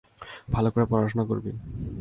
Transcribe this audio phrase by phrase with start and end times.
[0.51, 1.51] ভালো করে পড়াশোনা করবি।